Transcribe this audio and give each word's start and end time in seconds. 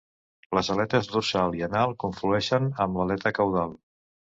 Les 0.57 0.71
aletes 0.75 1.11
dorsal 1.11 1.59
i 1.59 1.63
anal 1.69 1.95
conflueixen 2.07 2.75
amb 2.87 3.01
l'aleta 3.01 3.39
caudal. 3.41 3.83